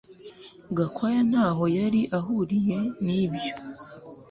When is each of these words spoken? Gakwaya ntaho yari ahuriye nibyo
Gakwaya 0.77 1.21
ntaho 1.29 1.63
yari 1.77 2.01
ahuriye 2.17 2.79
nibyo 3.05 3.53